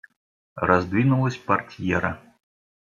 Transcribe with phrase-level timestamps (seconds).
[0.55, 2.19] Раздвинулась портьера.